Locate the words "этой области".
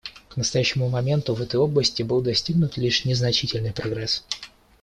1.43-2.01